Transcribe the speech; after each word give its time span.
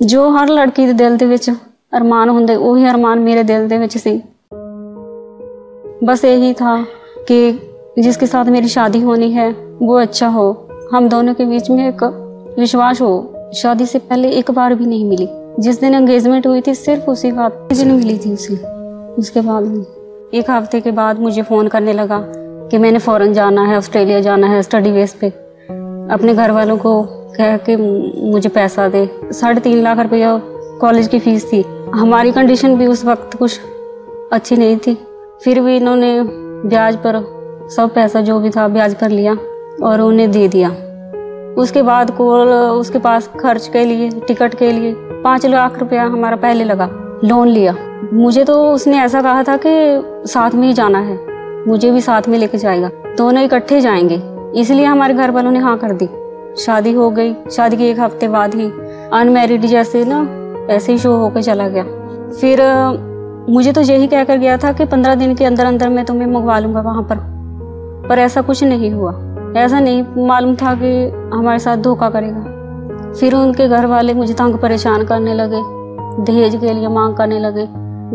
ਜੋ 0.00 0.28
ਹਰ 0.30 0.48
ਲੜਕੀ 0.48 0.86
ਦੇ 0.86 0.92
ਦਿਲ 0.92 1.16
ਦੇ 1.16 1.26
ਵਿੱਚ 1.26 1.50
ਅਰਮਾਨ 1.96 2.30
ਹੁੰਦੇ 2.30 2.54
ਉਹੀ 2.56 2.88
ਅਰਮਾਨ 2.90 3.20
ਮੇਰੇ 3.20 3.42
ਦਿਲ 3.42 3.68
ਦੇ 3.68 3.78
ਵਿੱਚ 3.78 3.96
ਸੀ 3.98 4.20
बस 6.06 6.20
यही 6.24 6.48
था 6.54 6.72
कि 7.28 7.36
जिसके 7.98 8.26
साथ 8.26 8.50
मेरी 8.54 8.68
शादी 8.72 8.98
होनी 9.00 9.28
है 9.30 9.46
वो 9.80 9.96
अच्छा 10.00 10.26
हो 10.28 10.44
हम 10.92 11.08
दोनों 11.08 11.32
के 11.34 11.44
बीच 11.44 11.70
में 11.70 11.80
एक 11.86 12.04
विश्वास 12.58 13.00
हो 13.02 13.08
शादी 13.54 13.86
से 13.86 14.00
पहले 14.02 14.30
एक 14.32 14.52
बार 14.52 14.74
भी 14.74 14.86
नहीं 14.86 15.08
मिली 15.08 15.26
जिस 15.60 15.80
दिन 15.80 15.94
एंगेजमेंट 15.94 16.46
हुई 16.46 16.62
थी 16.68 16.74
सिर्फ 16.74 17.08
उसी 17.08 17.32
बात 17.32 17.58
दिन 17.72 17.92
मिली 17.94 18.16
थी 18.18 18.32
उसे 18.32 18.58
उसके 19.16 19.40
बाद 19.40 19.66
नहीं। 19.66 20.38
एक 20.40 20.50
हफ्ते 20.50 20.80
के 20.80 20.92
बाद 20.92 21.20
मुझे 21.20 21.42
फ़ोन 21.42 21.72
करने 21.74 21.92
लगा 21.92 22.20
कि 22.70 22.82
मैंने 22.84 22.98
फ़ौरन 23.00 23.32
जाना 23.32 23.66
है 23.66 23.76
ऑस्ट्रेलिया 23.78 24.20
जाना 24.20 24.54
है 24.54 24.62
स्टडी 24.62 24.92
बेस 24.92 25.16
पे 25.20 25.32
अपने 26.10 26.34
घर 26.34 26.56
वालों 26.60 26.78
को 26.86 26.94
कह 27.38 27.56
के 27.56 27.76
मुझे 28.30 28.48
पैसा 28.48 28.88
दे। 28.88 29.10
साढ़े 29.24 29.60
तीन 29.60 29.82
लाख 29.82 29.98
रुपया 29.98 30.42
कॉलेज 30.80 31.08
की 31.08 31.18
फ़ीस 31.18 31.52
थी। 31.52 31.64
हमारी 31.94 32.32
कंडीशन 32.32 32.76
भी 32.76 32.86
उस 32.86 33.04
वक्त 33.04 33.38
कुछ 33.38 33.60
अच्छी 34.32 34.56
नहीं 34.56 34.76
थी। 34.76 34.98
फिर 35.44 35.60
भी 35.60 35.76
इन्होंने 35.76 36.22
ब्याज 36.68 36.96
पर 36.96 37.14
सब 37.76 37.94
पैसा 37.94 38.20
जो 38.20 38.38
भी 38.38 38.50
था 38.50 38.68
ब्याज 38.68 38.94
पर 38.94 39.08
लिया 39.08 39.36
और 39.82 40.00
उन्हें 40.00 40.30
दे 40.30 40.48
दिया। 40.48 40.70
उसके 41.58 41.82
बाद 41.82 42.10
कोल, 42.10 42.48
उसके 42.52 42.98
पास 42.98 43.30
खर्च 43.40 43.68
के 43.68 43.84
लिए 43.84 44.10
टिकट 44.10 44.54
के 44.54 44.72
लिए 44.72 44.94
पाँच 44.96 45.46
लाख 45.46 45.78
रुपया 45.78 46.04
हमारा 46.04 46.36
पहले 46.36 46.64
लगा। 46.64 46.90
लोन 47.24 47.48
लिया। 47.48 47.76
मुझे 48.12 48.44
तो 48.44 48.72
उसने 48.72 48.98
ऐसा 48.98 49.22
कहा 49.22 49.42
था 49.42 49.58
कि 49.66 50.02
साथ 50.28 50.50
में 50.50 50.68
ही 50.68 50.74
जाना 50.74 50.98
है। 50.98 51.18
मुझे 51.68 51.90
भी 51.90 52.00
साथ 52.00 52.22
में 52.28 52.38
लेके 52.38 52.58
जाएगा। 52.58 52.90
दोनों 53.18 53.42
इकट्ठे 53.42 53.80
जाएँगे। 53.80 54.22
इसलिए 54.60 54.84
हमारे 54.84 55.14
घर 55.14 55.30
वालों 55.30 55.50
ने 55.50 55.58
हाँ 55.58 55.78
कर 55.78 55.92
दी। 55.92 56.08
शादी 56.56 56.92
हो 56.92 57.10
गई। 57.10 57.34
शादी 57.50 57.76
के 57.76 57.88
एक 57.90 58.00
हफ़्ते 58.00 58.28
बाद 58.28 58.54
ही 58.54 58.70
अनमेरिड 59.12 59.66
जैसे 59.66 60.04
ना, 60.04 60.26
ऐसे 60.70 60.92
ही 60.92 60.98
शो 60.98 61.16
होके 61.16 61.42
चला 61.42 61.68
गया। 61.68 61.84
फिर 62.40 62.62
मुझे 63.48 63.72
तो 63.72 63.80
यही 63.80 64.06
कहकर 64.06 64.36
गया 64.36 64.56
था 64.56 64.72
कि 64.72 64.84
पंद्रह 64.84 65.14
दिन 65.14 65.34
के 65.34 65.44
अंदर 65.44 65.66
अंदर 65.66 65.88
मैं 65.88 66.04
तुम्हें 66.04 66.26
मंगवा 66.26 66.58
लूँगा 66.58 66.80
वहाँ 66.80 67.02
पर। 67.02 67.16
पर 68.08 68.18
ऐसा 68.18 68.40
कुछ 68.42 68.62
नहीं 68.64 68.90
हुआ। 68.92 69.12
ऐसा 69.56 69.80
नहीं, 69.80 70.04
मालूम 70.18 70.54
था 70.56 70.74
कि 70.74 70.90
हमारे 71.34 71.58
साथ 71.58 71.76
धोखा 71.76 72.10
करेगा। 72.10 73.12
फिर 73.12 73.34
उनके 73.34 73.68
घर 73.68 73.86
वाले 73.86 74.14
मुझे 74.14 74.34
तंग 74.34 74.58
परेशान 74.58 75.04
करने 75.04 75.34
लगे, 75.34 75.62
दहेज 76.24 76.56
के 76.56 76.72
लिए 76.72 76.88
मांग 76.88 77.16
करने 77.16 77.38
लगे। 77.40 77.66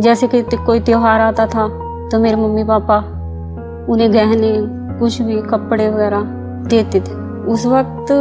जैसे 0.02 0.28
कि 0.28 0.42
कोई 0.58 0.80
त्योहार 0.80 1.20
आता 1.22 1.46
था 1.48 1.68
तो 2.12 2.20
मेरे 2.20 2.36
मम्मी 2.36 2.64
पापा 2.64 2.98
उन्हें 3.90 4.14
गहने, 4.14 4.54
कुछ 5.00 5.22
भी, 5.22 5.42
कपड़े 5.42 5.90
वगैरह 5.90 6.24
देते 6.68 7.00
थे। 7.00 7.23
उस 7.44 7.66
वक्त 7.66 8.12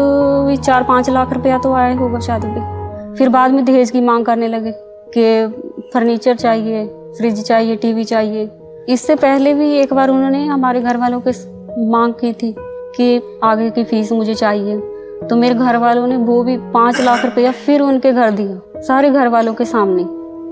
भी 0.47 0.57
चार 0.57 0.83
पाँच 0.83 1.11
लाख 1.11 1.33
रुपया 1.33 1.59
तो 1.59 1.73
आया 1.73 1.95
होगा 1.97 2.19
शादी 2.19 2.47
पे। 2.49 3.15
फिर 3.17 3.29
बाद 3.29 3.51
में 3.51 3.65
दहेज 3.65 3.91
की 3.91 4.01
मांग 4.01 4.25
करने 4.25 4.49
लगे 4.49 4.73
कि 5.17 5.91
फर्नीचर 5.95 6.37
चाहिए, 6.37 6.87
फ्रिज 7.19 7.43
चाहिए, 7.43 7.77
टीवी 7.77 8.05
चाहिए। 8.05 8.51
इससे 8.89 9.15
पहले 9.15 9.55
भी 9.55 9.71
एक 9.73 9.93
बार 9.95 10.11
उन्होंने 10.11 10.45
हमारे 10.47 10.81
घर 10.81 10.97
वालों 10.97 11.21
के 11.21 11.31
मांग 11.91 12.15
की 12.15 12.33
थी 12.33 12.55
कि 12.97 13.21
आगे 13.45 13.69
की 13.71 13.85
फ़ीस 13.85 14.13
मुझे 14.13 14.35
चाहिए। 14.35 14.79
तो 15.23 15.37
मेरे 15.37 15.55
घर 15.55 15.77
वालों 15.77 16.07
ने 16.07 16.17
वो 16.17 16.43
भी 16.43 16.57
पाँच 16.73 17.01
लाख 17.01 17.25
रुपया 17.25 17.53
फिर 17.53 17.81
उनके 17.81 18.13
घर 18.13 18.31
दिया, 18.31 18.81
सारे 18.81 19.11
घर 19.11 19.29
वालों 19.29 19.55
के 19.55 19.65
सामने। 19.65 20.03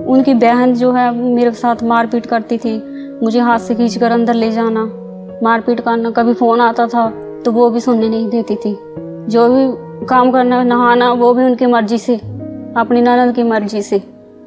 उनकी 0.04 0.34
बहन 0.34 0.74
जो 0.74 0.92
है, 0.92 1.10
मेरे 1.14 1.50
साथ 1.52 1.82
मारपीट 1.82 2.26
करती 2.26 2.58
थी, 2.58 2.76
मुझे 3.22 3.40
हाथ 3.40 3.58
से 3.58 3.74
खींच 3.74 3.96
कर 3.96 4.12
अंदर 4.12 4.34
ले 4.34 4.50
जाना। 4.50 4.84
मारपीट 5.42 5.80
करना, 5.80 6.10
कभी 6.10 6.34
फ़ोन 6.34 6.60
आता 6.60 6.86
था 6.86 7.10
तो 7.44 7.52
वो 7.52 7.68
भी 7.70 7.80
सुनने 7.80 8.08
नहीं 8.08 8.28
देती 8.28 8.56
थी। 8.56 8.76
जो 9.28 9.48
भी 9.48 10.06
काम 10.06 10.30
करना 10.32 10.62
नहाना 10.64 11.12
वो 11.12 11.32
भी 11.34 11.44
उनकी 11.44 11.66
मर्ज़ी 11.66 11.98
से 11.98 12.16
अपनी 12.76 13.00
ननद 13.02 13.34
की 13.34 13.42
मर्ज़ी 13.42 13.82
से 13.82 13.98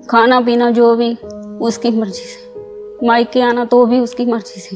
खाना 0.10 0.40
पीना 0.42 0.70
जो 0.72 0.96
भी 0.96 1.14
उसकी 1.62 1.92
मर्ज़ी 1.92 2.26
से 2.26 3.06
मायके 3.08 3.42
आना 3.42 3.66
तो 3.66 3.86
भी 3.86 4.00
उसकी 4.00 4.26
मर्ज़ी 4.26 4.62
से। 4.62 4.76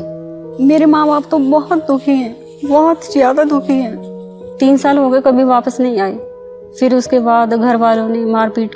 मेरे 0.64 0.86
माँ 0.86 1.06
बाप 1.08 1.24
तो 1.32 1.38
बहुत 1.40 1.86
दुखी 1.88 2.12
हैं 2.12 2.36
बहुत 2.66 3.12
ज़्यादा 3.12 3.44
दुखी 3.44 3.74
हैं। 3.74 4.58
तीन 4.60 4.78
साल 4.78 4.98
हो 4.98 5.10
गए 5.10 5.22
कभी 5.22 5.44
वापस 5.46 5.80
नहीं 5.80 6.00
आए। 6.00 6.16
फिर 6.80 6.96
उसके 6.96 7.20
बाद 7.20 7.54
घर 7.54 7.76
वालों 7.76 8.08
ने 8.10 8.24
मारपीट 8.26 8.76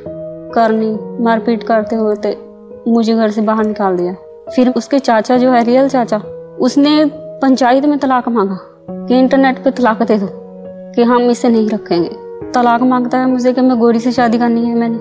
करनी 0.56 0.92
मारपीट 1.24 1.64
करते 1.64 1.96
होते 1.96 2.38
मुझे 2.88 3.16
घर 3.16 3.32
से 3.32 3.42
बाहर 3.42 3.66
निकाल 3.66 3.98
दिया। 3.98 4.14
फिर 4.56 4.70
उसके 4.70 5.00
चाचा 5.00 5.38
जो 5.38 5.52
है 5.52 5.64
रियल 5.64 5.90
चाचा 5.90 6.18
उसने 6.60 7.04
पंचायत 7.42 7.86
में 7.86 7.98
तलाक 8.00 8.30
मांगा। 8.30 8.60
कि 8.90 9.20
इंटरनेट 9.20 9.64
पे 9.64 9.72
तलाक 9.72 10.04
दे 10.04 10.18
दो, 10.18 10.28
कि 10.96 11.04
हम 11.04 11.22
इसे 11.22 11.50
नहीं 11.50 11.70
रखेंगे। 11.70 12.10
तलाक 12.52 12.82
माँगता 12.82 13.18
है 13.18 13.30
मुझे 13.30 13.54
कि 13.54 13.62
मैं 13.62 13.80
गोरी 13.80 14.00
से 14.00 14.12
शादी 14.12 14.38
करनी 14.38 14.66
है 14.66 14.76
मैंने। 14.76 14.98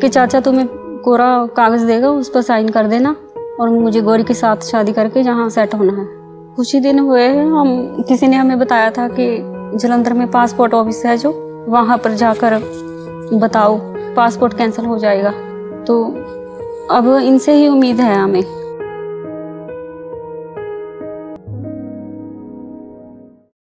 कि 0.00 0.08
चाचा 0.08 0.40
तुम्हें 0.40 0.68
कोरा 1.04 1.46
कागज़ 1.56 1.86
देगा, 1.86 2.10
उस 2.10 2.28
पर 2.28 2.42
साइन 2.42 2.68
कर 2.68 2.86
देना 2.86 3.16
और 3.60 3.68
मुझे 3.68 4.00
गौरी 4.00 4.24
के 4.24 4.34
साथ 4.34 4.56
शादी 4.56 4.92
करके 4.92 5.22
जहाँ 5.22 5.48
सेट 5.48 5.74
होना 5.74 5.92
है। 5.92 6.08
कुछ 6.56 6.74
ही 6.74 6.80
दिन 6.80 6.98
हुए 6.98 7.22
हैं, 7.22 7.46
हम, 7.46 7.96
किसी 8.08 8.26
ने 8.26 8.36
हमें 8.36 8.58
बताया 8.58 8.90
था 8.90 9.08
कि 9.08 9.38
जलंधर 9.78 10.12
में 10.12 10.30
पासपोर्ट 10.30 10.74
ऑफ़िस 10.74 11.06
है 11.06 11.16
जो, 11.16 11.64
वहाँ 11.68 11.98
पर 11.98 12.12
जाकर 12.12 12.60
बताओ 13.34 13.76
पासपोर्ट 14.16 14.54
कैंसिल 14.54 14.84
हो 14.84 14.98
जाएगा। 14.98 15.30
तो 15.84 16.04
अब 16.90 17.20
इनसे 17.22 17.52
ही 17.52 17.68
उम्मीद 17.68 18.00
है 18.00 18.14
हमें। 18.14 18.63